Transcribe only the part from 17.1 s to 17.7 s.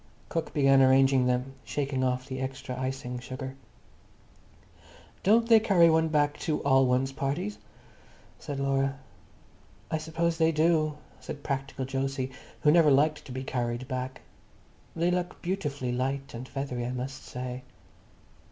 say."